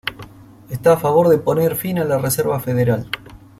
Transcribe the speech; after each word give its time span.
Está 0.71 0.93
a 0.93 0.97
favor 0.97 1.27
de 1.27 1.37
poner 1.37 1.75
fin 1.75 1.99
a 1.99 2.03
la 2.03 2.17
Reserva 2.17 2.59
Federal. 2.59 3.07